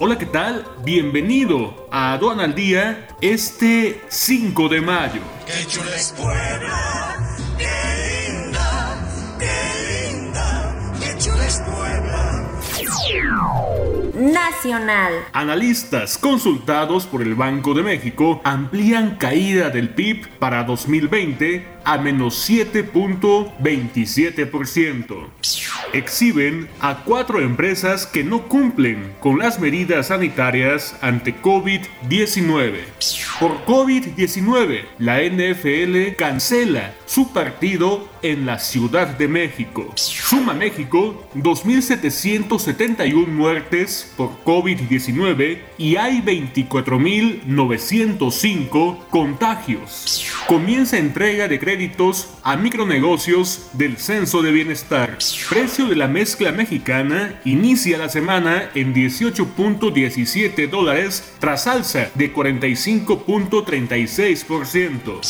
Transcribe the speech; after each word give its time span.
Hola, 0.00 0.18
¿qué 0.18 0.26
tal? 0.26 0.66
Bienvenido 0.82 1.86
a 1.88 2.14
Aduana 2.14 2.42
al 2.42 2.56
Día 2.56 3.06
este 3.20 4.00
5 4.08 4.68
de 4.68 4.80
mayo. 4.80 5.20
¡Qué 5.46 5.64
chula 5.68 5.94
es 5.94 6.12
Puebla! 6.16 7.16
¡Qué 7.56 8.26
linda! 8.26 8.98
¡Qué 9.38 10.10
linda! 10.10 10.74
¡Qué 11.00 11.16
chula 11.16 11.46
es 11.46 11.60
Puebla! 11.60 12.50
Nacional. 14.14 15.12
Analistas 15.32 16.18
consultados 16.18 17.06
por 17.06 17.22
el 17.22 17.36
Banco 17.36 17.72
de 17.74 17.84
México 17.84 18.40
amplían 18.42 19.14
caída 19.16 19.70
del 19.70 19.90
PIB 19.90 20.26
para 20.40 20.64
2020 20.64 21.64
a 21.84 21.98
menos 21.98 22.50
7.27%. 22.50 25.28
Exhiben 25.94 26.68
a 26.80 27.04
cuatro 27.04 27.40
empresas 27.40 28.06
que 28.06 28.24
no 28.24 28.48
cumplen 28.48 29.12
con 29.20 29.38
las 29.38 29.60
medidas 29.60 30.08
sanitarias 30.08 30.96
ante 31.00 31.40
COVID-19. 31.40 32.72
Por 33.38 33.64
COVID-19, 33.64 34.86
la 34.98 35.22
NFL 35.22 36.16
cancela 36.16 36.92
su 37.06 37.32
partido 37.32 38.08
en 38.22 38.44
la 38.46 38.58
Ciudad 38.58 39.06
de 39.06 39.28
México. 39.28 39.92
Suma 39.94 40.54
México 40.54 41.28
2.771 41.36 43.28
muertes 43.28 44.12
por 44.16 44.42
COVID-19 44.44 45.58
y 45.78 45.94
hay 45.96 46.20
24.905 46.22 48.98
contagios. 49.10 50.24
Comienza 50.48 50.98
entrega 50.98 51.46
de 51.48 51.58
créditos 51.58 52.30
a 52.42 52.56
micronegocios 52.56 53.68
del 53.74 53.98
Censo 53.98 54.40
de 54.42 54.52
Bienestar. 54.52 55.18
Precio 55.48 55.83
de 55.88 55.96
la 55.96 56.06
mezcla 56.08 56.52
mexicana 56.52 57.40
inicia 57.44 57.98
la 57.98 58.08
semana 58.08 58.70
en 58.74 58.94
18.17 58.94 60.68
dólares 60.68 61.34
tras 61.38 61.66
alza 61.66 62.08
de 62.14 62.34
45.36%. 62.34 65.20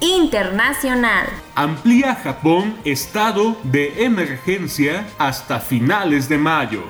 Internacional. 0.00 1.26
Amplía 1.54 2.14
Japón 2.14 2.76
estado 2.84 3.56
de 3.64 4.04
emergencia 4.04 5.06
hasta 5.18 5.58
finales 5.60 6.28
de 6.28 6.38
mayo. 6.38 6.84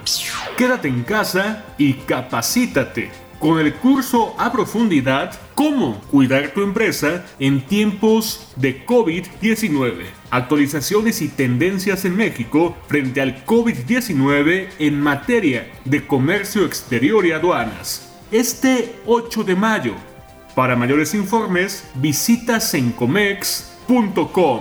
Quédate 0.56 0.88
en 0.88 1.04
casa 1.04 1.64
y 1.78 1.94
capacítate 1.94 3.27
con 3.38 3.58
el 3.58 3.74
curso 3.74 4.34
a 4.38 4.52
profundidad 4.52 5.38
Cómo 5.58 6.00
cuidar 6.12 6.50
tu 6.50 6.62
empresa 6.62 7.24
en 7.40 7.66
tiempos 7.66 8.52
de 8.54 8.86
COVID-19. 8.86 10.04
Actualizaciones 10.30 11.20
y 11.20 11.26
tendencias 11.26 12.04
en 12.04 12.14
México 12.14 12.76
frente 12.86 13.20
al 13.20 13.44
COVID-19 13.44 14.68
en 14.78 15.00
materia 15.00 15.68
de 15.84 16.06
comercio 16.06 16.64
exterior 16.64 17.26
y 17.26 17.32
aduanas. 17.32 18.08
Este 18.30 19.00
8 19.06 19.42
de 19.42 19.56
mayo. 19.56 19.94
Para 20.54 20.76
mayores 20.76 21.12
informes, 21.14 21.90
visita 21.96 22.60
sencomex.com. 22.60 24.60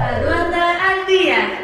Aduana 0.00 0.90
al 0.90 1.06
día. 1.06 1.63